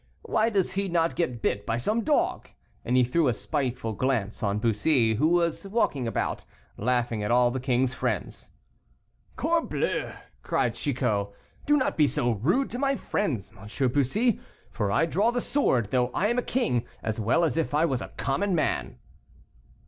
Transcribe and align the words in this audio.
Why 0.23 0.49
does 0.49 0.71
he 0.71 0.89
not 0.89 1.15
get 1.15 1.43
bit 1.43 1.63
by 1.63 1.77
some 1.77 2.01
dog?" 2.03 2.49
And 2.83 2.97
he 2.97 3.03
threw 3.03 3.27
a 3.27 3.35
spiteful 3.35 3.93
glance 3.93 4.41
on 4.41 4.57
Bussy, 4.57 5.13
who 5.13 5.27
was 5.27 5.67
walking 5.67 6.07
about, 6.07 6.43
laughing 6.75 7.21
at 7.23 7.29
all 7.29 7.51
the 7.51 7.59
king's 7.59 7.93
friends. 7.93 8.51
"Corbleu!" 9.35 10.11
cried 10.41 10.73
Chicot, 10.73 11.27
"do 11.67 11.77
not 11.77 11.97
be 11.97 12.07
so 12.07 12.31
rude 12.31 12.71
to 12.71 12.79
my 12.79 12.95
friends, 12.95 13.51
M. 13.55 13.69
Bussy, 13.91 14.39
for 14.71 14.91
I 14.91 15.05
draw 15.05 15.29
the 15.29 15.39
sword, 15.39 15.91
though 15.91 16.07
I 16.15 16.29
am 16.29 16.39
a 16.39 16.41
king, 16.41 16.85
as 17.03 17.19
well 17.19 17.43
as 17.43 17.55
if 17.55 17.75
I 17.75 17.85
was 17.85 18.01
a 18.01 18.07
common 18.17 18.55
man." 18.55 18.97